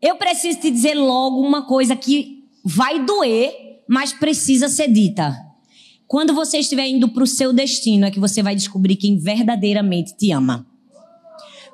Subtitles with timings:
[0.00, 5.36] Eu preciso te dizer logo uma coisa que vai doer, mas precisa ser dita.
[6.06, 10.16] Quando você estiver indo para o seu destino, é que você vai descobrir quem verdadeiramente
[10.16, 10.64] te ama.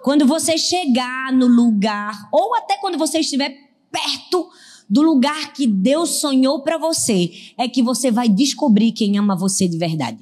[0.02, 3.54] Quando você chegar no lugar, ou até quando você estiver
[3.92, 4.48] perto
[4.88, 9.68] do lugar que Deus sonhou para você, é que você vai descobrir quem ama você
[9.68, 10.18] de verdade.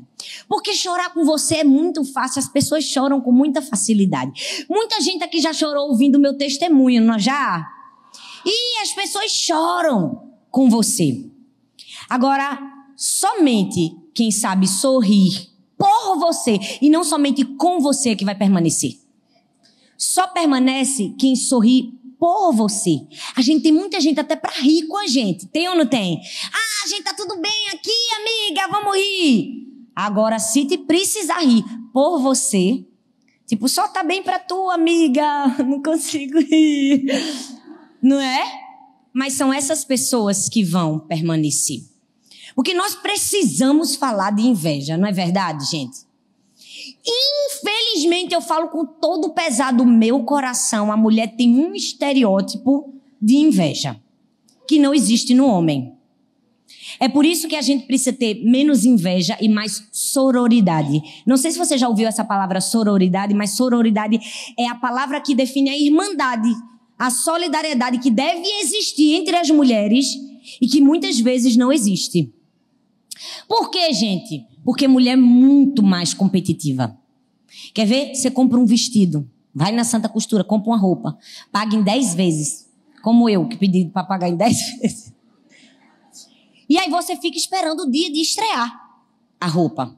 [0.49, 4.67] Porque chorar com você é muito fácil, as pessoas choram com muita facilidade.
[4.69, 7.72] Muita gente aqui já chorou ouvindo meu testemunho, não já?
[8.45, 11.31] E as pessoas choram com você.
[12.09, 12.59] Agora,
[12.97, 15.49] somente quem sabe sorrir
[15.79, 18.93] por você e não somente com você é que vai permanecer.
[19.97, 23.01] Só permanece quem sorri por você.
[23.35, 25.47] A gente tem muita gente até para rir com a gente.
[25.47, 26.21] Tem ou não tem?
[26.53, 29.67] Ah, a gente tá tudo bem aqui, amiga, vamos rir.
[29.95, 32.85] Agora, se te precisar rir por você,
[33.47, 37.07] tipo, só tá bem pra tu, amiga, não consigo rir.
[38.03, 38.45] Não é?
[39.13, 41.83] Mas são essas pessoas que vão permanecer.
[42.55, 45.99] Porque nós precisamos falar de inveja, não é verdade, gente?
[47.05, 52.93] Infelizmente, eu falo com todo o pesar do meu coração, a mulher tem um estereótipo
[53.21, 54.01] de inveja
[54.67, 55.93] que não existe no homem.
[56.99, 61.03] É por isso que a gente precisa ter menos inveja e mais sororidade.
[61.27, 64.19] Não sei se você já ouviu essa palavra sororidade, mas sororidade
[64.59, 66.51] é a palavra que define a irmandade,
[66.99, 70.07] a solidariedade que deve existir entre as mulheres
[70.61, 72.33] e que muitas vezes não existe.
[73.49, 74.47] Por quê, gente?
[74.65, 76.97] Porque mulher é muito mais competitiva.
[77.75, 78.15] Quer ver?
[78.15, 81.19] Você compra um vestido, vai na Santa Costura, compra uma roupa,
[81.51, 82.71] paga em 10 vezes.
[83.03, 85.13] Como eu, que pedi para pagar em 10 vezes.
[86.69, 88.81] E aí você fica esperando o dia de estrear
[89.41, 89.97] a roupa.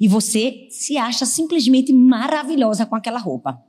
[0.00, 3.62] E você se acha simplesmente maravilhosa com aquela roupa.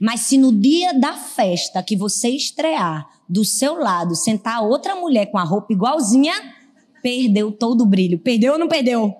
[0.00, 5.26] Mas se no dia da festa que você estrear, do seu lado, sentar outra mulher
[5.26, 6.32] com a roupa igualzinha,
[7.02, 8.18] perdeu todo o brilho.
[8.18, 9.14] Perdeu ou não perdeu?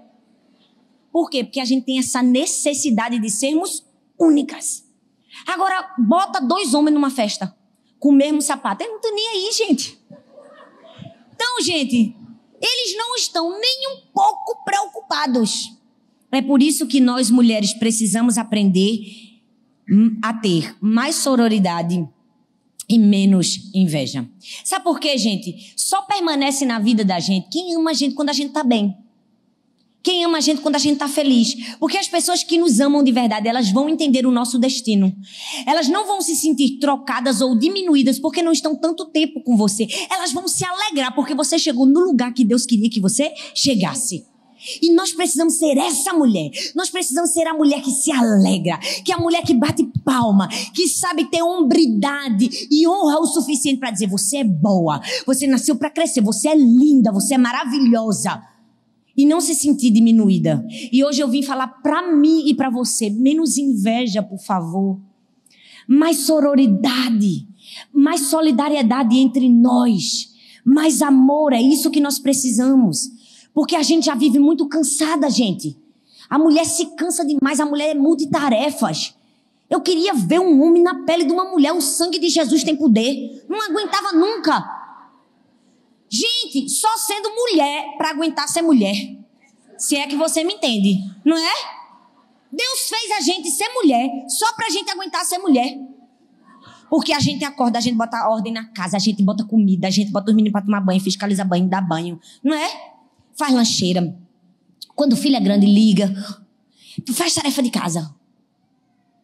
[1.12, 1.44] Por quê?
[1.44, 3.84] Porque a gente tem essa necessidade de sermos
[4.18, 4.84] únicas.
[5.46, 7.54] Agora, bota dois homens numa festa
[7.98, 8.82] com o mesmo sapato.
[8.82, 9.98] Eu não tô nem aí, gente.
[11.34, 12.16] Então, gente,
[12.60, 15.76] eles não estão nem um pouco preocupados.
[16.32, 19.27] É por isso que nós mulheres precisamos aprender
[20.22, 22.06] a ter mais sororidade
[22.88, 24.28] e menos inveja.
[24.64, 25.74] Sabe por quê, gente?
[25.76, 28.96] Só permanece na vida da gente quem ama a gente quando a gente tá bem.
[30.02, 31.76] Quem ama a gente quando a gente está feliz.
[31.78, 35.14] Porque as pessoas que nos amam de verdade, elas vão entender o nosso destino.
[35.66, 39.86] Elas não vão se sentir trocadas ou diminuídas porque não estão tanto tempo com você.
[40.10, 44.24] Elas vão se alegrar porque você chegou no lugar que Deus queria que você chegasse.
[44.82, 46.50] E nós precisamos ser essa mulher.
[46.74, 50.48] Nós precisamos ser a mulher que se alegra, que é a mulher que bate palma,
[50.74, 55.76] que sabe ter hombridade e honra o suficiente para dizer: você é boa, você nasceu
[55.76, 58.42] para crescer, você é linda, você é maravilhosa
[59.18, 60.64] e não se sentir diminuída.
[60.92, 65.00] E hoje eu vim falar para mim e para você, menos inveja, por favor.
[65.88, 67.48] Mais sororidade,
[67.92, 70.28] mais solidariedade entre nós,
[70.64, 73.10] mais amor, é isso que nós precisamos.
[73.58, 75.76] Porque a gente já vive muito cansada, gente.
[76.30, 79.16] A mulher se cansa demais, a mulher é multitarefas.
[79.68, 82.76] Eu queria ver um homem na pele de uma mulher, o sangue de Jesus tem
[82.76, 83.44] poder.
[83.48, 84.64] Não aguentava nunca.
[86.08, 88.94] Gente, só sendo mulher para aguentar ser mulher.
[89.76, 91.52] Se é que você me entende, não é?
[92.52, 95.76] Deus fez a gente ser mulher só pra gente aguentar ser mulher.
[96.88, 99.90] Porque a gente acorda, a gente bota ordem na casa, a gente bota comida, a
[99.90, 102.97] gente bota os meninos pra tomar banho, fiscaliza banho, dá banho, não é?
[103.38, 104.16] Faz lancheira.
[104.96, 106.12] Quando o filho é grande, liga.
[107.14, 108.12] Faz tarefa de casa.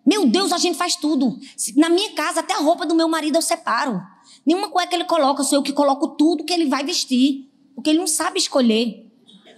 [0.07, 1.39] Meu Deus, a gente faz tudo.
[1.77, 4.01] Na minha casa, até a roupa do meu marido eu separo.
[4.47, 7.51] Nenhuma cueca ele coloca, sou eu que coloco tudo que ele vai vestir.
[7.75, 9.05] Porque ele não sabe escolher.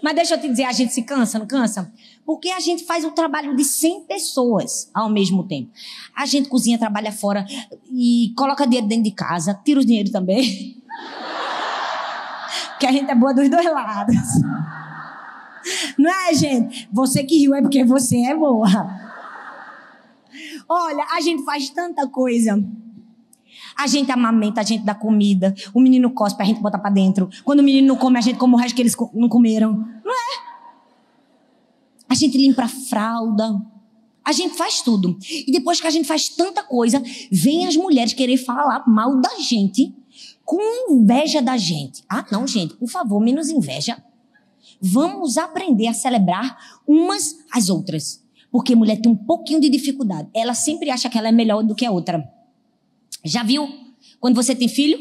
[0.03, 1.93] Mas deixa eu te dizer, a gente se cansa, não cansa?
[2.25, 5.71] Porque a gente faz o trabalho de 100 pessoas ao mesmo tempo.
[6.15, 7.45] A gente cozinha, trabalha fora
[7.93, 10.83] e coloca dinheiro dentro de casa, tira o dinheiro também.
[12.77, 14.15] Porque a gente é boa dos dois lados.
[15.99, 16.87] Não é, gente?
[16.93, 18.69] Você que riu é porque você é boa.
[20.69, 22.63] Olha, a gente faz tanta coisa.
[23.79, 25.55] A gente amamenta, a gente dá comida.
[25.73, 27.31] O menino cospe, a gente bota para dentro.
[27.45, 29.73] Quando o menino não come, a gente come o resto que eles não comeram.
[30.05, 30.47] Não é?
[32.11, 33.59] A gente limpa a fralda.
[34.23, 35.17] A gente faz tudo.
[35.31, 37.03] E depois que a gente faz tanta coisa,
[37.33, 39.95] vem as mulheres querer falar mal da gente
[40.47, 40.61] com
[40.93, 42.05] inveja da gente.
[42.09, 44.01] Ah, não, gente, por favor, menos inveja.
[44.81, 48.23] Vamos aprender a celebrar umas às outras.
[48.51, 50.29] Porque mulher tem um pouquinho de dificuldade.
[50.33, 52.33] Ela sempre acha que ela é melhor do que a outra.
[53.25, 53.69] Já viu?
[54.21, 54.97] Quando você tem filho,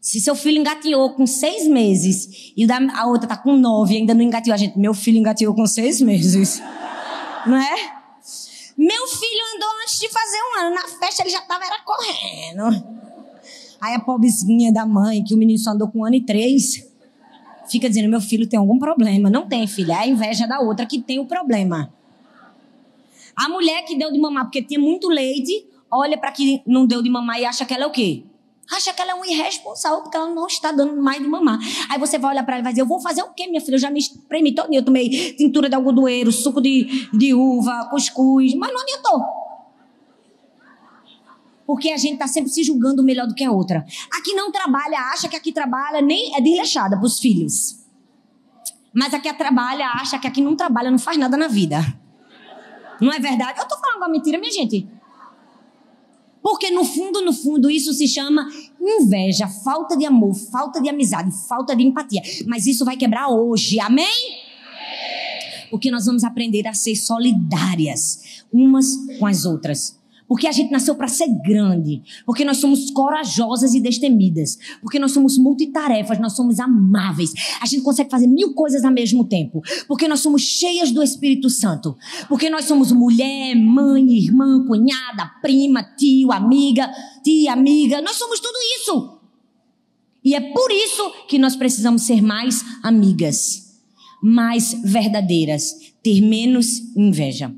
[0.00, 4.14] se seu filho engatinhou com seis meses e a outra tá com nove e ainda
[4.14, 6.62] não engatinhou, a gente, meu filho engatinhou com seis meses.
[7.44, 7.74] não é?
[8.78, 10.74] Meu filho andou antes de fazer um ano.
[10.76, 13.03] Na festa ele já tava era correndo.
[13.84, 16.90] Aí a pobrezinha da mãe, que o menino só andou com um ano e três,
[17.68, 19.28] fica dizendo: meu filho tem algum problema.
[19.28, 19.92] Não tem, filha.
[19.92, 21.92] É a inveja da outra que tem o problema.
[23.36, 27.02] A mulher que deu de mamar porque tinha muito leite, olha para que não deu
[27.02, 28.24] de mamar e acha que ela é o quê?
[28.72, 31.58] Acha que ela é um irresponsável porque ela não está dando mais de mamar.
[31.90, 33.60] Aí você vai olhar para ela e vai dizer: Eu vou fazer o quê, minha
[33.60, 33.74] filha?
[33.74, 34.72] Eu já me espremi todo.
[34.72, 39.43] Eu tomei tintura de algodoeiro, suco de, de uva, cuscuz, mas não adiantou.
[41.66, 43.86] Porque a gente está sempre se julgando melhor do que a outra.
[44.12, 47.84] A que não trabalha, acha que a que trabalha nem é desleixada para os filhos.
[48.94, 51.80] Mas a que trabalha, acha que a que não trabalha não faz nada na vida.
[53.00, 53.58] Não é verdade?
[53.58, 54.86] Eu estou falando uma mentira, minha gente.
[56.44, 58.46] Porque no fundo, no fundo, isso se chama
[58.78, 62.20] inveja, falta de amor, falta de amizade, falta de empatia.
[62.46, 64.44] Mas isso vai quebrar hoje, amém?
[65.70, 69.98] Porque nós vamos aprender a ser solidárias umas com as outras.
[70.34, 72.02] Porque a gente nasceu para ser grande.
[72.26, 74.58] Porque nós somos corajosas e destemidas.
[74.82, 77.32] Porque nós somos multitarefas, nós somos amáveis.
[77.60, 79.62] A gente consegue fazer mil coisas ao mesmo tempo.
[79.86, 81.96] Porque nós somos cheias do Espírito Santo.
[82.28, 86.90] Porque nós somos mulher, mãe, irmã, cunhada, prima, tio, amiga,
[87.22, 88.02] tia, amiga.
[88.02, 89.20] Nós somos tudo isso.
[90.24, 93.78] E é por isso que nós precisamos ser mais amigas,
[94.20, 97.54] mais verdadeiras, ter menos inveja.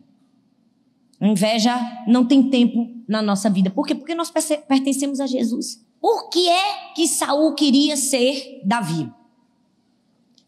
[1.20, 1.74] Inveja
[2.06, 3.70] não tem tempo na nossa vida.
[3.70, 3.94] Por quê?
[3.94, 5.84] Porque nós pertencemos a Jesus.
[6.00, 9.10] Por que é que Saul queria ser Davi?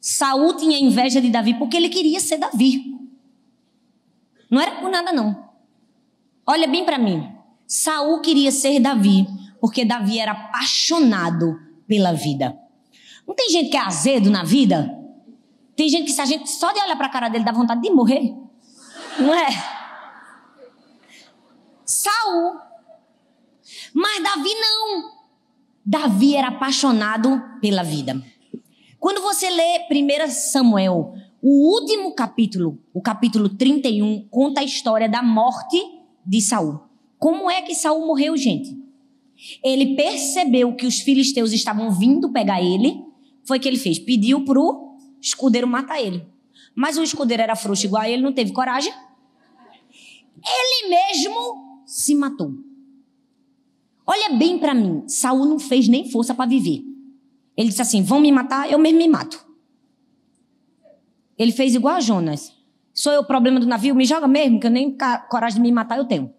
[0.00, 2.94] Saul tinha inveja de Davi porque ele queria ser Davi.
[4.50, 5.48] Não era por nada não.
[6.46, 7.32] Olha bem para mim.
[7.66, 9.26] Saul queria ser Davi
[9.60, 12.56] porque Davi era apaixonado pela vida.
[13.26, 14.94] Não tem gente que é azedo na vida?
[15.74, 17.80] Tem gente que se a gente só de olhar para a cara dele dá vontade
[17.82, 18.34] de morrer.
[19.18, 19.77] Não é?
[21.88, 22.60] Saul.
[23.94, 25.10] Mas Davi não.
[25.84, 28.22] Davi era apaixonado pela vida.
[29.00, 35.22] Quando você lê 1 Samuel, o último capítulo, o capítulo 31, conta a história da
[35.22, 35.80] morte
[36.26, 36.80] de Saul.
[37.18, 38.76] Como é que Saul morreu, gente?
[39.64, 43.02] Ele percebeu que os filisteus estavam vindo pegar ele.
[43.46, 43.98] Foi o que ele fez?
[43.98, 46.26] Pediu pro escudeiro matar ele.
[46.74, 48.92] Mas o escudeiro era frouxo igual a ele, não teve coragem.
[50.44, 52.52] Ele mesmo se matou.
[54.06, 56.84] Olha bem para mim, Saul não fez nem força para viver.
[57.56, 59.42] Ele disse assim: "Vão me matar, eu mesmo me mato".
[61.38, 62.52] Ele fez igual a Jonas.
[62.92, 63.94] Sou eu o problema do navio?
[63.94, 64.96] Me joga mesmo, que eu nem
[65.30, 66.34] coragem de me matar eu tenho.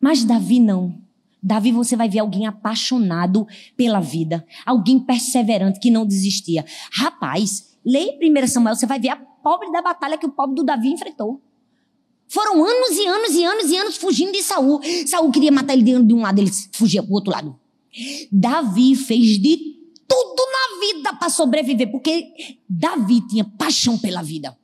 [0.00, 0.98] Mas Davi não.
[1.42, 3.46] Davi, você vai ver alguém apaixonado
[3.76, 6.64] pela vida, alguém perseverante que não desistia.
[6.92, 10.64] Rapaz, leia 1 Samuel, você vai ver a pobre da batalha que o pobre do
[10.64, 11.42] Davi enfrentou.
[12.32, 14.80] Foram anos e anos e anos e anos fugindo de Saul.
[15.06, 17.60] Saul queria matar ele de um lado, ele fugia pro outro lado.
[18.32, 19.58] Davi fez de
[20.08, 24.56] tudo na vida para sobreviver, porque Davi tinha paixão pela vida.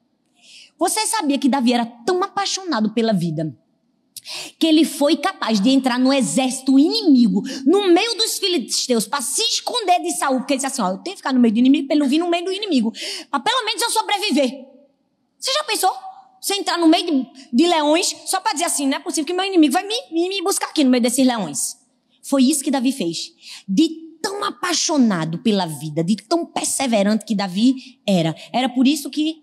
[0.79, 3.55] Você sabia que Davi era tão apaixonado pela vida
[4.59, 9.43] que ele foi capaz de entrar no exército inimigo, no meio dos filisteus, para se
[9.43, 11.59] esconder de Saul, porque ele disse assim: ó, eu tenho que ficar no meio do
[11.59, 12.93] inimigo para ele não vir no meio do inimigo,
[13.31, 14.67] para pelo menos eu sobreviver.
[15.39, 16.08] Você já pensou?
[16.41, 19.33] Você entrar no meio de, de leões só para dizer assim, não é possível que
[19.33, 21.77] meu inimigo vai me, me buscar aqui no meio desses leões.
[22.23, 23.33] Foi isso que Davi fez.
[23.69, 23.89] De
[24.21, 28.35] tão apaixonado pela vida, de tão perseverante que Davi era.
[28.53, 29.43] Era por isso que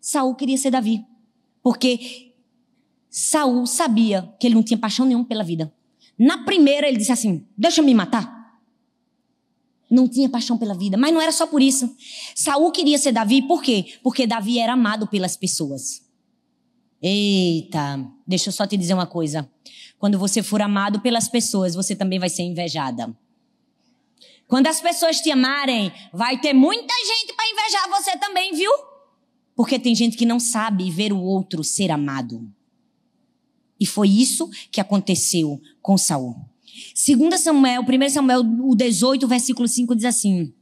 [0.00, 1.04] Saul queria ser Davi.
[1.62, 2.34] Porque
[3.10, 5.72] Saul sabia que ele não tinha paixão nenhuma pela vida.
[6.18, 8.36] Na primeira ele disse assim: "Deixa me matar".
[9.90, 11.96] Não tinha paixão pela vida, mas não era só por isso.
[12.34, 13.98] Saul queria ser Davi, por quê?
[14.02, 16.07] Porque Davi era amado pelas pessoas.
[17.00, 19.48] Eita, deixa eu só te dizer uma coisa.
[19.98, 23.16] Quando você for amado pelas pessoas, você também vai ser invejada.
[24.46, 28.70] Quando as pessoas te amarem, vai ter muita gente para invejar você também, viu?
[29.54, 32.50] Porque tem gente que não sabe ver o outro ser amado.
[33.78, 36.34] E foi isso que aconteceu com Saul.
[36.94, 40.52] 2 Samuel, 1 Samuel, o 18, versículo 5 diz assim: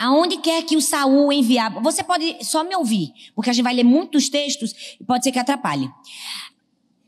[0.00, 1.78] Aonde quer que o Saul enviava.
[1.80, 5.30] Você pode só me ouvir, porque a gente vai ler muitos textos e pode ser
[5.30, 5.90] que atrapalhe.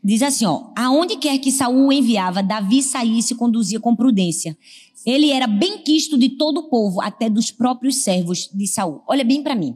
[0.04, 4.58] Diz assim, ó, aonde quer que Saul enviava, Davi saísse e conduzia com prudência.
[5.06, 9.02] Ele era bem quisto de todo o povo, até dos próprios servos de Saul.
[9.08, 9.74] Olha bem para mim.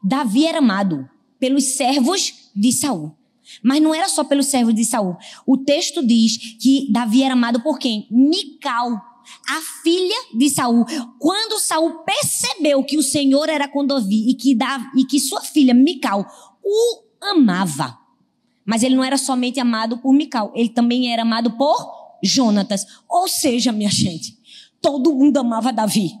[0.00, 1.10] Davi era amado
[1.40, 3.12] pelos servos de Saul.
[3.60, 5.16] Mas não era só pelo servo de Saul.
[5.44, 8.06] O texto diz que Davi era amado por quem?
[8.08, 9.09] Mical,
[9.48, 10.84] a filha de Saul.
[11.18, 15.40] Quando Saul percebeu que o Senhor era com Davi e que, Davi, e que sua
[15.42, 16.26] filha Mical
[16.62, 17.98] o amava.
[18.64, 21.76] Mas ele não era somente amado por Mical, ele também era amado por
[22.22, 22.86] Jonatas.
[23.08, 24.38] Ou seja, minha gente,
[24.80, 26.12] todo mundo amava Davi.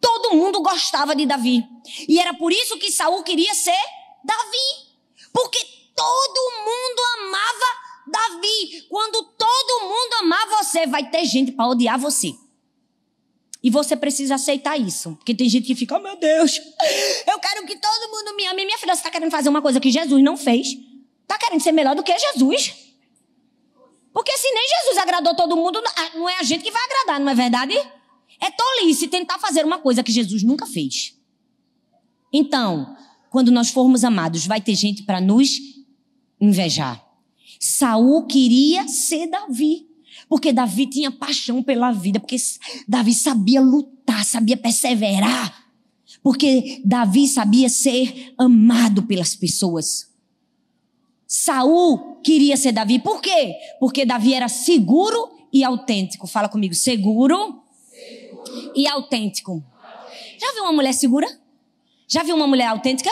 [0.00, 1.62] Todo mundo gostava de Davi.
[2.08, 3.76] E era por isso que Saul queria ser
[4.24, 4.90] Davi.
[5.32, 5.58] Porque
[5.94, 8.86] todo mundo amava Davi.
[8.88, 12.32] Quando todo mundo amar você, vai ter gente para odiar você.
[13.62, 15.14] E você precisa aceitar isso.
[15.16, 16.58] Porque tem gente que fica, oh meu Deus,
[17.26, 18.64] eu quero que todo mundo me ame.
[18.64, 20.68] Minha filha, você está querendo fazer uma coisa que Jesus não fez?
[21.22, 22.74] Está querendo ser melhor do que Jesus?
[24.12, 25.80] Porque se nem Jesus agradou todo mundo,
[26.14, 27.74] não é a gente que vai agradar, não é verdade?
[28.40, 31.14] É tolice tentar fazer uma coisa que Jesus nunca fez.
[32.32, 32.96] Então,
[33.28, 35.50] quando nós formos amados, vai ter gente para nos
[36.40, 37.09] invejar.
[37.62, 39.86] Saul queria ser Davi,
[40.26, 42.36] porque Davi tinha paixão pela vida, porque
[42.88, 45.66] Davi sabia lutar, sabia perseverar,
[46.22, 50.08] porque Davi sabia ser amado pelas pessoas.
[51.26, 53.54] Saul queria ser Davi, por quê?
[53.78, 56.26] Porque Davi era seguro e autêntico.
[56.26, 58.72] Fala comigo, seguro, seguro.
[58.74, 59.62] e autêntico.
[60.40, 61.28] Já viu uma mulher segura?
[62.08, 63.10] Já viu uma mulher autêntica?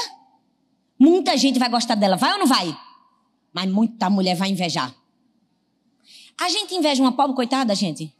[0.98, 2.87] Muita gente vai gostar dela, vai ou não vai?
[3.52, 4.94] Mas muita mulher vai invejar.
[6.40, 8.12] A gente inveja uma pobre coitada, gente.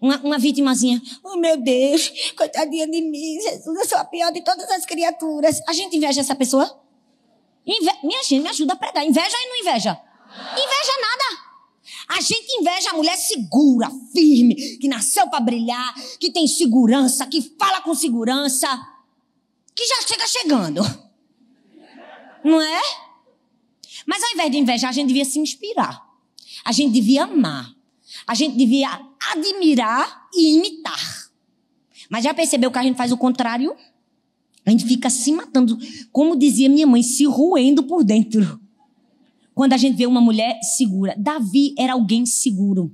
[0.00, 1.02] Uma, uma vitimazinha.
[1.22, 5.60] Oh, meu Deus, coitadinha de mim, Jesus, eu sou a pior de todas as criaturas.
[5.68, 6.80] A gente inveja essa pessoa?
[7.66, 7.90] Inve...
[8.02, 9.04] Minha gente, me ajuda a pregar.
[9.04, 10.00] Inveja e não inveja?
[10.52, 11.48] Inveja nada.
[12.08, 17.42] A gente inveja a mulher segura, firme, que nasceu para brilhar, que tem segurança, que
[17.58, 18.66] fala com segurança,
[19.74, 20.82] que já chega chegando.
[22.44, 22.80] Não é?
[24.08, 26.02] Mas ao invés de invejar, a gente devia se inspirar.
[26.64, 27.70] A gente devia amar.
[28.26, 28.88] A gente devia
[29.32, 31.28] admirar e imitar.
[32.08, 33.76] Mas já percebeu que a gente faz o contrário?
[34.64, 35.78] A gente fica se matando,
[36.10, 38.58] como dizia minha mãe, se roendo por dentro.
[39.54, 41.14] Quando a gente vê uma mulher segura.
[41.18, 42.90] Davi era alguém seguro.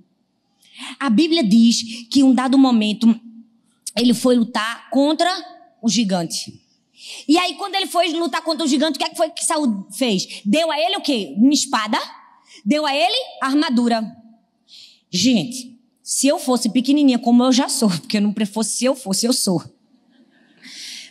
[0.99, 3.15] A Bíblia diz que em um dado momento
[3.97, 5.31] ele foi lutar contra
[5.81, 6.64] o gigante.
[7.27, 9.45] E aí, quando ele foi lutar contra o gigante, o que, é que foi que
[9.45, 10.43] Saul fez?
[10.45, 11.35] Deu a ele o quê?
[11.37, 11.99] Uma espada.
[12.65, 14.05] Deu a ele armadura.
[15.11, 18.95] Gente, se eu fosse pequenininha como eu já sou, porque eu não fosse se eu
[18.95, 19.63] fosse, eu sou.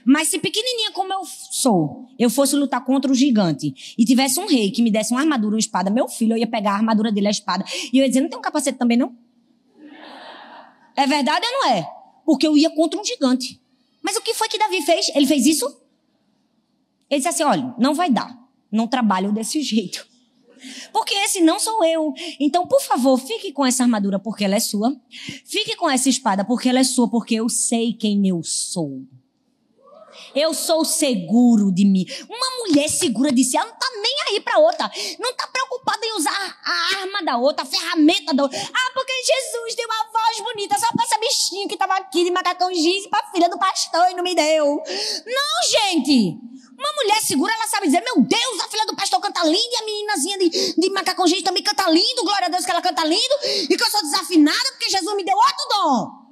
[0.06, 4.46] Mas se pequenininha como eu sou, eu fosse lutar contra o gigante e tivesse um
[4.46, 7.10] rei que me desse uma armadura, uma espada, meu filho, eu ia pegar a armadura
[7.12, 9.16] dele, a espada, e eu ia dizer, não tem um capacete também, não?
[10.96, 11.88] É verdade ou não é?
[12.26, 13.62] Porque eu ia contra um gigante.
[14.02, 15.10] Mas o que foi que Davi fez?
[15.16, 15.83] Ele fez isso?
[17.14, 18.38] Ele disse assim: olha, não vai dar.
[18.72, 20.06] Não trabalho desse jeito.
[20.92, 22.14] Porque esse não sou eu.
[22.40, 24.96] Então, por favor, fique com essa armadura porque ela é sua.
[25.46, 29.02] Fique com essa espada porque ela é sua, porque eu sei quem eu sou.
[30.36, 32.06] Eu sou seguro de mim.
[32.28, 34.92] Uma mulher segura de si, ela não tá nem aí pra outra.
[35.20, 38.60] Não tá preocupada em usar a arma da outra, a ferramenta da outra.
[38.60, 42.32] Ah, porque Jesus deu uma voz bonita só pra essa bichinha que tava aqui de
[42.32, 44.82] macacão jeans pra filha do pastor e não me deu.
[45.26, 46.38] Não, gente.
[46.84, 49.76] Uma mulher segura, ela sabe dizer, meu Deus, a filha do pastor canta lindo e
[49.78, 53.06] a meninazinha de, de macacão jeans também canta lindo, glória a Deus que ela canta
[53.06, 53.36] lindo
[53.70, 56.24] e que eu sou desafinada porque Jesus me deu outro dom.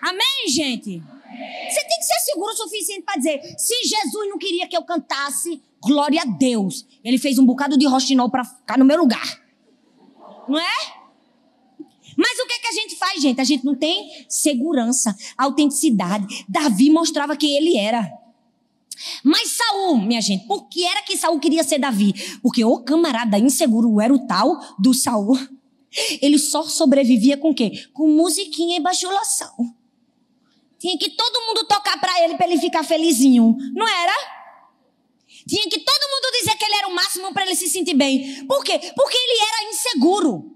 [0.00, 1.02] Amém, gente?
[1.02, 4.82] Você tem que ser seguro o suficiente para dizer: se Jesus não queria que eu
[4.82, 6.86] cantasse, glória a Deus.
[7.04, 9.42] Ele fez um bocado de roxinol para ficar no meu lugar.
[10.48, 10.98] Não é?
[12.16, 13.40] Mas o que, é que a gente faz, gente?
[13.40, 16.46] A gente não tem segurança, autenticidade.
[16.48, 18.17] Davi mostrava quem ele era.
[19.22, 22.12] Mas Saul, minha gente, por que era que Saul queria ser Davi?
[22.42, 25.38] Porque o camarada inseguro era o tal do Saul.
[26.20, 27.72] Ele só sobrevivia com o quê?
[27.92, 29.54] Com musiquinha e bajulação.
[30.78, 34.12] Tinha que todo mundo tocar para ele para ele ficar felizinho, não era?
[35.46, 38.44] Tinha que todo mundo dizer que ele era o máximo para ele se sentir bem.
[38.46, 38.78] Por quê?
[38.94, 40.54] Porque ele era inseguro.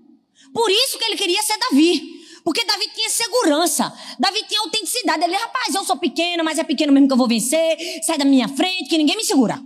[0.53, 2.22] Por isso que ele queria ser Davi.
[2.45, 3.93] Porque Davi tinha segurança.
[4.19, 5.23] Davi tinha autenticidade.
[5.25, 7.77] Ele, rapaz, eu sou pequeno, mas é pequeno mesmo que eu vou vencer.
[8.03, 9.61] Sai da minha frente, que ninguém me segura.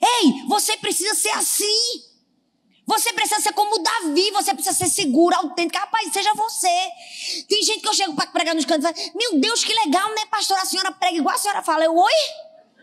[0.00, 2.02] Ei, você precisa ser assim.
[2.86, 5.78] Você precisa ser como Davi, você precisa ser segura, autêntica.
[5.78, 6.90] Rapaz, seja você.
[7.48, 10.08] Tem gente que eu chego para pregar nos cantos e falo, meu Deus, que legal,
[10.10, 10.58] né, pastor?
[10.58, 11.84] A senhora prega igual a senhora fala.
[11.84, 12.12] Eu, oi?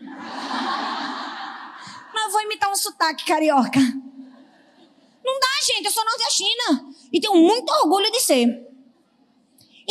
[2.12, 3.78] Mas eu vou imitar um sotaque carioca.
[3.78, 6.86] Não dá, gente, eu sou nordestina.
[7.12, 8.69] E tenho muito orgulho de ser.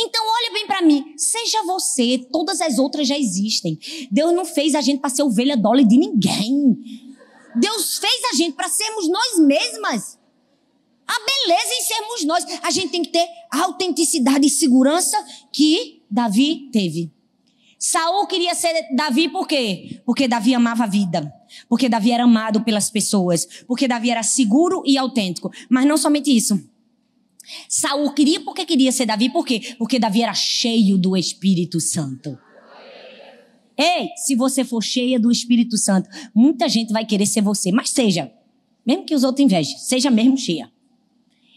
[0.02, 1.12] Então, olha bem para mim.
[1.16, 3.78] Seja você, todas as outras já existem.
[4.10, 6.78] Deus não fez a gente para ser ovelha dole de ninguém.
[7.54, 10.18] Deus fez a gente para sermos nós mesmas.
[11.06, 12.44] A beleza em sermos nós.
[12.62, 17.12] A gente tem que ter a autenticidade e segurança que Davi teve.
[17.78, 20.00] Saul queria ser Davi por quê?
[20.06, 21.30] Porque Davi amava a vida.
[21.68, 23.46] Porque Davi era amado pelas pessoas.
[23.66, 25.50] Porque Davi era seguro e autêntico.
[25.68, 26.58] Mas não somente isso.
[27.68, 29.74] Saul queria porque queria ser Davi, por quê?
[29.78, 32.38] Porque Davi era cheio do Espírito Santo.
[33.76, 37.90] Ei, se você for cheia do Espírito Santo, muita gente vai querer ser você, mas
[37.90, 38.30] seja,
[38.84, 40.70] mesmo que os outros invejem, seja mesmo cheia.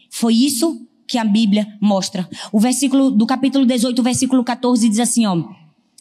[0.10, 2.30] Foi isso que a Bíblia mostra.
[2.52, 5.44] O versículo do capítulo 18, versículo 14 diz assim, ó: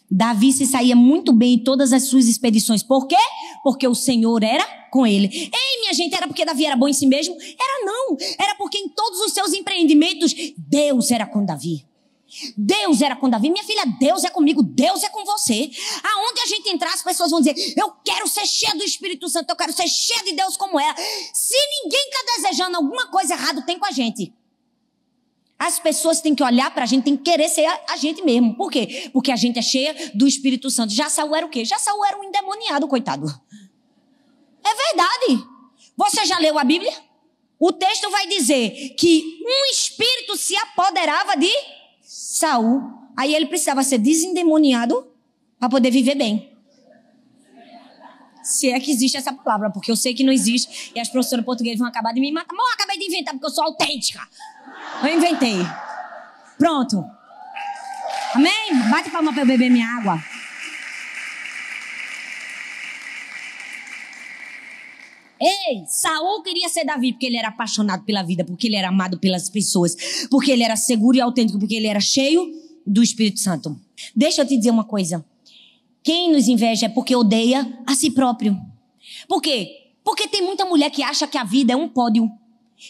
[0.09, 2.83] Davi se saía muito bem em todas as suas expedições.
[2.83, 3.17] Por quê?
[3.63, 5.27] Porque o Senhor era com ele.
[5.27, 7.35] Ei, minha gente, era porque Davi era bom em si mesmo?
[7.35, 8.17] Era não.
[8.37, 11.85] Era porque em todos os seus empreendimentos, Deus era com Davi.
[12.57, 13.49] Deus era com Davi.
[13.49, 15.69] Minha filha, Deus é comigo, Deus é com você.
[16.03, 19.49] Aonde a gente entrar, as pessoas vão dizer: Eu quero ser cheia do Espírito Santo,
[19.49, 20.95] eu quero ser cheia de Deus como ela.
[21.33, 24.33] Se ninguém está desejando alguma coisa errada, tem com a gente.
[25.65, 28.21] As pessoas têm que olhar para a gente, têm que querer ser a, a, gente
[28.21, 28.53] mesmo.
[28.55, 29.09] Por quê?
[29.13, 30.91] Porque a gente é cheia do Espírito Santo.
[30.91, 31.63] Já Saul era o quê?
[31.63, 33.27] Já Saul era um endemoniado, coitado.
[34.61, 35.47] É verdade.
[35.95, 36.91] Você já leu a Bíblia?
[37.57, 41.49] O texto vai dizer que um espírito se apoderava de
[42.01, 42.81] Saul,
[43.15, 45.07] aí ele precisava ser desendemoniado
[45.57, 46.51] para poder viver bem.
[48.43, 51.45] Se é que existe essa palavra, porque eu sei que não existe e as professoras
[51.45, 52.53] portuguesas vão acabar de me matar.
[52.53, 54.19] Mas eu acabei de inventar porque eu sou autêntica.
[55.01, 55.57] Eu inventei.
[56.57, 57.03] Pronto.
[58.35, 58.89] Amém?
[58.89, 60.21] Bate palma para eu beber minha água.
[65.39, 69.19] Ei, Saul queria ser Davi porque ele era apaixonado pela vida, porque ele era amado
[69.19, 72.49] pelas pessoas, porque ele era seguro e autêntico, porque ele era cheio
[72.87, 73.77] do Espírito Santo.
[74.15, 75.25] Deixa eu te dizer uma coisa.
[76.01, 78.57] Quem nos inveja é porque odeia a si próprio.
[79.27, 79.91] Por quê?
[80.03, 82.29] Porque tem muita mulher que acha que a vida é um pódio.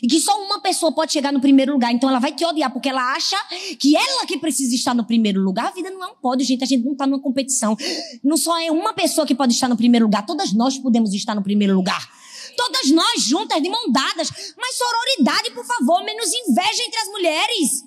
[0.02, 1.92] E que só uma pessoa pode chegar no primeiro lugar.
[1.92, 3.38] Então ela vai te odiar, porque ela acha
[3.80, 5.68] que ela que precisa estar no primeiro lugar.
[5.68, 6.64] A vida não é um pódio, gente.
[6.64, 7.78] A gente não está numa competição.
[8.24, 10.26] Não só é uma pessoa que pode estar no primeiro lugar.
[10.26, 12.08] Todas nós podemos estar no primeiro lugar.
[12.56, 14.30] Todas nós juntas, de mão dadas.
[14.58, 16.04] Mas sororidade, por favor.
[16.04, 17.86] Menos inveja entre as mulheres.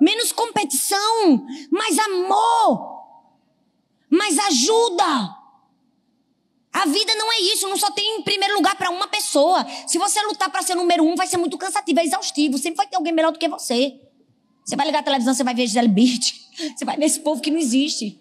[0.00, 1.46] Menos competição.
[1.70, 3.00] Mais amor.
[4.08, 5.39] Mais ajuda.
[6.72, 9.66] A vida não é isso, não só tem em primeiro lugar para uma pessoa.
[9.86, 12.58] Se você lutar para ser número um, vai ser muito cansativo, é exaustivo.
[12.58, 14.00] Sempre vai ter alguém melhor do que você.
[14.64, 16.40] Você vai ligar a televisão, você vai ver Gisele Bird.
[16.76, 18.20] Você vai ver esse povo que não existe.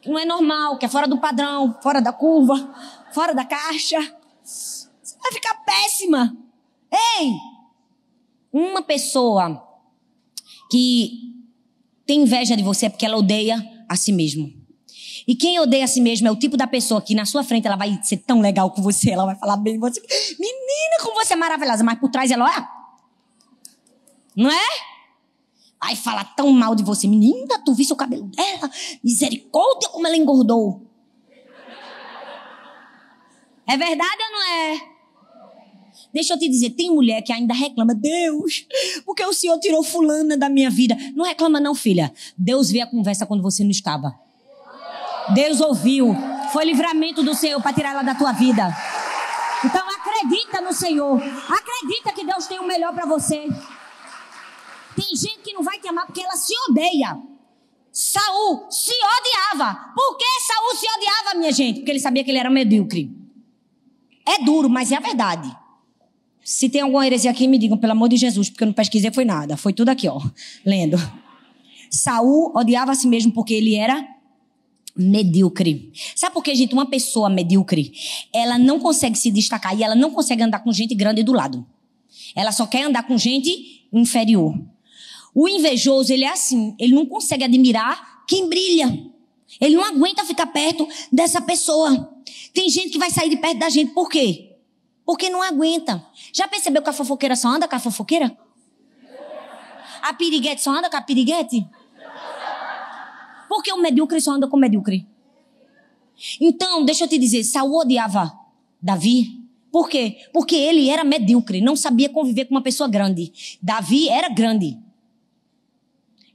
[0.00, 2.72] Que não é normal, que é fora do padrão, fora da curva,
[3.12, 3.98] fora da caixa.
[4.44, 4.88] Você
[5.20, 6.36] vai ficar péssima.
[6.90, 7.32] Ei!
[8.52, 9.60] Uma pessoa
[10.70, 11.34] que
[12.06, 13.56] tem inveja de você é porque ela odeia
[13.88, 14.57] a si mesmo.
[15.28, 17.66] E quem odeia a si mesmo é o tipo da pessoa que na sua frente
[17.66, 20.00] ela vai ser tão legal com você, ela vai falar bem você.
[20.40, 22.66] Menina, como você é maravilhosa, mas por trás ela, olha.
[24.34, 24.66] Não é?
[25.78, 27.06] Vai falar tão mal de você.
[27.06, 28.70] Menina, tu viu o cabelo dela?
[29.04, 30.82] Misericórdia, como ela engordou.
[33.66, 34.80] É verdade ou não é?
[36.10, 38.66] Deixa eu te dizer, tem mulher que ainda reclama, Deus,
[39.04, 40.96] porque o Senhor tirou fulana da minha vida.
[41.14, 42.10] Não reclama não, filha.
[42.36, 44.27] Deus vê a conversa quando você não estava.
[45.34, 46.14] Deus ouviu.
[46.52, 48.74] Foi livramento do Senhor para tirar ela da tua vida.
[49.64, 51.20] Então acredita no Senhor.
[51.20, 53.48] Acredita que Deus tem o melhor para você.
[54.96, 57.16] Tem gente que não vai te amar porque ela se odeia.
[57.92, 59.92] Saul se odiava.
[59.94, 61.80] Por que Saul se odiava, minha gente?
[61.80, 63.10] Porque ele sabia que ele era medíocre.
[64.26, 65.50] É duro, mas é a verdade.
[66.44, 69.10] Se tem alguma heresia aqui, me digam, pelo amor de Jesus, porque eu não pesquisei,
[69.10, 69.56] foi nada.
[69.56, 70.20] Foi tudo aqui, ó,
[70.64, 70.96] lendo.
[71.90, 74.02] Saul odiava a si mesmo porque ele era
[74.98, 75.92] medíocre.
[76.16, 76.74] Sabe por que, gente?
[76.74, 77.92] Uma pessoa medíocre,
[78.32, 81.64] ela não consegue se destacar e ela não consegue andar com gente grande do lado.
[82.34, 84.58] Ela só quer andar com gente inferior.
[85.34, 89.06] O invejoso, ele é assim, ele não consegue admirar quem brilha.
[89.60, 92.12] Ele não aguenta ficar perto dessa pessoa.
[92.52, 94.56] Tem gente que vai sair de perto da gente, por quê?
[95.04, 96.04] Porque não aguenta.
[96.32, 98.36] Já percebeu que a fofoqueira só anda com a fofoqueira?
[100.02, 101.66] A piriguete só anda com a piriguete?
[103.48, 105.06] Porque o medíocre só anda com o medíocre.
[106.40, 108.32] Então, deixa eu te dizer, Saul odiava
[108.82, 109.42] Davi.
[109.70, 110.16] Por quê?
[110.32, 113.58] Porque ele era medíocre, não sabia conviver com uma pessoa grande.
[113.62, 114.78] Davi era grande.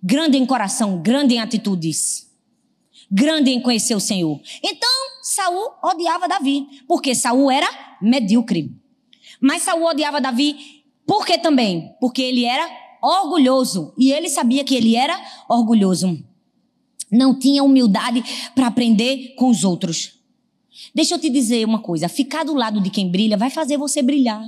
[0.01, 2.31] Grande em coração, grande em atitudes.
[3.11, 4.39] Grande em conhecer o Senhor.
[4.63, 4.89] Então,
[5.21, 7.67] Saul odiava Davi, porque Saul era
[8.01, 8.75] medíocre.
[9.39, 11.95] Mas Saul odiava Davi por quê também?
[11.99, 12.67] Porque ele era
[13.01, 16.23] orgulhoso e ele sabia que ele era orgulhoso
[17.17, 18.23] não tinha humildade
[18.53, 20.19] para aprender com os outros.
[20.93, 24.01] Deixa eu te dizer uma coisa: ficar do lado de quem brilha vai fazer você
[24.01, 24.43] brilhar.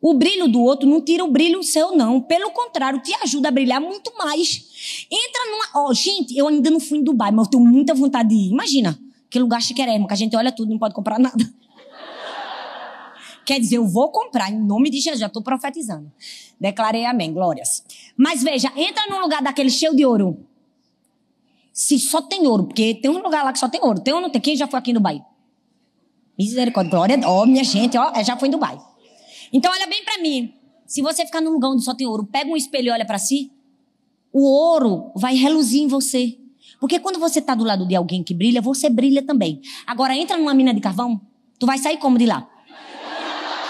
[0.00, 2.20] O brilho do outro não tira o brilho seu, não.
[2.20, 5.06] Pelo contrário, te ajuda a brilhar muito mais.
[5.10, 5.86] Entra numa.
[5.86, 8.34] Ó, oh, gente, eu ainda não fui em Dubai, mas eu tenho muita vontade de
[8.34, 8.50] ir.
[8.50, 8.98] Imagina,
[9.30, 11.50] que lugar chiquerésimo, que a gente olha tudo não pode comprar nada.
[13.46, 16.10] Quer dizer, eu vou comprar em nome de Jesus, já estou profetizando.
[16.60, 17.82] Declarei amém, glórias.
[18.16, 20.38] Mas veja, entra num lugar daquele cheio de ouro.
[21.74, 24.00] Se só tem ouro, porque tem um lugar lá que só tem ouro.
[24.00, 24.40] Tem ou não tem?
[24.40, 25.20] Quem já foi aqui em Dubai?
[26.38, 27.20] Misericórdia, glória.
[27.24, 28.78] Ó, minha gente, ó, já foi em Dubai.
[29.52, 30.54] Então olha bem para mim.
[30.86, 33.18] Se você ficar num lugar onde só tem ouro, pega um espelho e olha para
[33.18, 33.50] si,
[34.32, 36.38] o ouro vai reluzir em você.
[36.78, 39.60] Porque quando você tá do lado de alguém que brilha, você brilha também.
[39.84, 41.20] Agora entra numa mina de carvão,
[41.58, 42.48] tu vai sair como de lá?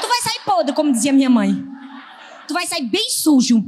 [0.03, 1.55] Tu vai sair podre, como dizia minha mãe.
[2.47, 3.65] Tu vai sair bem sujo.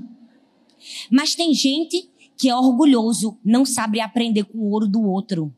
[1.10, 5.52] Mas tem gente que é orgulhoso, não sabe aprender com o ouro do outro.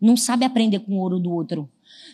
[0.00, 1.68] Não sabe aprender com o ouro do outro.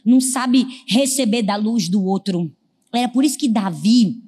[0.05, 2.51] Não sabe receber da luz do outro.
[2.93, 4.23] Era por isso que Davi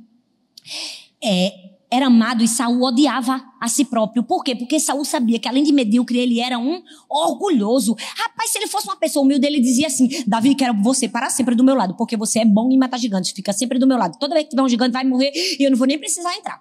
[1.23, 4.23] é, era amado e Saul odiava a si próprio.
[4.23, 4.55] Por quê?
[4.55, 7.97] Porque Saul sabia que além de medíocre, ele era um orgulhoso.
[8.17, 11.55] Rapaz, se ele fosse uma pessoa humilde, ele dizia assim: Davi, quero você para sempre
[11.55, 14.19] do meu lado, porque você é bom em matar gigantes, fica sempre do meu lado.
[14.19, 16.61] Toda vez que tiver um gigante, vai morrer e eu não vou nem precisar entrar.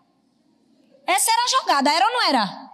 [1.08, 2.66] Essa era a jogada, era ou não era?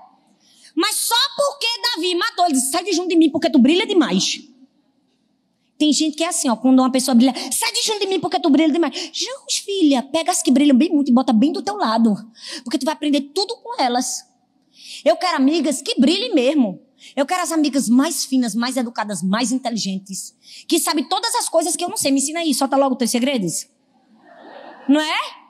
[0.75, 3.85] Mas só porque Davi matou, ele disse: sai de junto de mim, porque tu brilha
[3.85, 4.39] demais.
[5.77, 8.19] Tem gente que é assim, ó, quando uma pessoa brilha, sai de junto de mim
[8.19, 8.93] porque tu brilha demais.
[9.11, 12.15] Jesus, filha, pega as que brilham bem muito e bota bem do teu lado.
[12.63, 14.23] Porque tu vai aprender tudo com elas.
[15.03, 16.79] Eu quero amigas que brilhem mesmo.
[17.15, 20.35] Eu quero as amigas mais finas, mais educadas, mais inteligentes.
[20.67, 22.11] Que sabem todas as coisas que eu não sei.
[22.11, 23.67] Me ensina aí, solta logo os teus segredos.
[24.87, 25.40] Não é?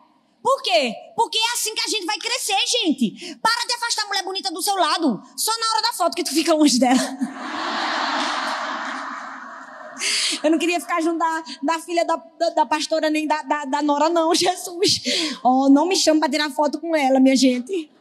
[0.42, 0.94] Por quê?
[1.16, 3.36] Porque é assim que a gente vai crescer, gente.
[3.36, 5.22] Para de afastar a mulher bonita do seu lado.
[5.38, 7.00] Só na hora da foto que tu fica longe dela.
[10.44, 13.66] Eu não queria ficar junto da, da filha da, da, da, pastora nem da, da,
[13.66, 15.02] da Nora, não, Jesus.
[15.44, 17.92] Oh, não me chama para tirar foto com ela, minha gente.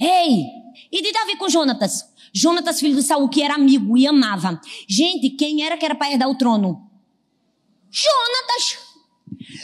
[0.00, 0.46] Ei,
[0.90, 2.10] e de Davi com Jonatas?
[2.34, 4.60] Jonatas, filho de Saul, que era amigo e amava.
[4.88, 6.90] Gente, quem era que era para herdar o trono?
[7.90, 8.91] Jonatas.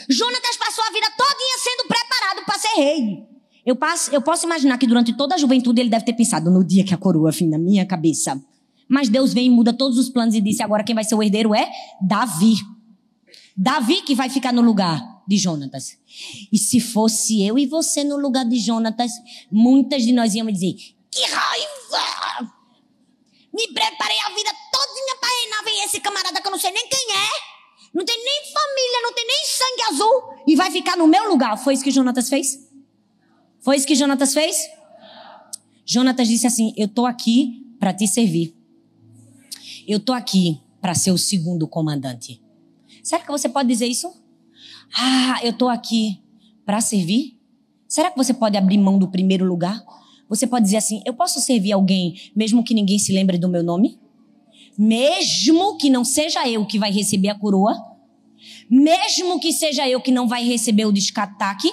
[0.09, 3.29] Jonatas passou a vida todinha sendo preparado para ser rei.
[3.65, 6.63] Eu, passo, eu posso imaginar que durante toda a juventude ele deve ter pensado no
[6.63, 8.41] dia que a coroa fim na minha cabeça.
[8.87, 11.21] Mas Deus vem e muda todos os planos e disse: agora quem vai ser o
[11.21, 11.69] herdeiro é
[12.01, 12.55] Davi.
[13.55, 15.97] Davi que vai ficar no lugar de Jonatas.
[16.51, 19.11] E se fosse eu e você no lugar de Jonatas,
[19.51, 20.73] muitas de nós íamos dizer:
[21.11, 22.51] que raiva!
[23.53, 25.63] Me preparei a vida todinha para reinar.
[25.65, 27.48] Vem esse camarada que eu não sei nem quem é.
[27.93, 30.43] Não tem nem família, não tem nem sangue azul.
[30.47, 31.57] E vai ficar no meu lugar.
[31.57, 32.69] Foi isso que Jonatas fez?
[33.59, 34.57] Foi isso que Jonatas fez?
[35.85, 38.55] Jonatas disse assim: Eu tô aqui para te servir.
[39.87, 42.41] Eu tô aqui para ser o segundo comandante.
[43.03, 44.13] Será que você pode dizer isso?
[44.95, 46.21] Ah, eu tô aqui
[46.65, 47.37] para servir?
[47.87, 49.83] Será que você pode abrir mão do primeiro lugar?
[50.29, 53.63] Você pode dizer assim: eu posso servir alguém mesmo que ninguém se lembre do meu
[53.63, 53.99] nome?
[54.81, 57.75] Mesmo que não seja eu que vai receber a coroa?
[58.69, 61.69] Mesmo que seja eu que não vai receber o descataque?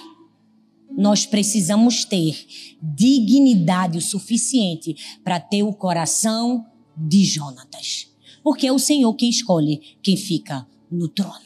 [0.91, 2.37] Nós precisamos ter
[2.83, 6.67] dignidade o suficiente para ter o coração
[6.97, 8.09] de Jonatas.
[8.43, 11.46] Porque é o Senhor quem escolhe quem fica no trono.